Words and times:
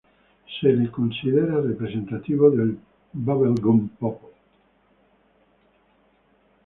Se 0.59 0.67
lo 0.73 0.91
considera 0.91 1.61
representativo 1.61 2.49
del 2.49 2.75
bubblegum 3.13 3.87
pop. 3.99 4.19